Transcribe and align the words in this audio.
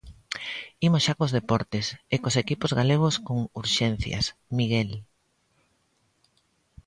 Imos 0.87 1.03
xa 1.05 1.13
cos 1.19 1.35
deportes, 1.37 1.85
e 2.13 2.15
cos 2.23 2.35
equipos 2.43 2.71
galegos 2.79 3.15
con 3.27 3.37
urxencias, 3.61 4.25
Miguel. 4.57 4.91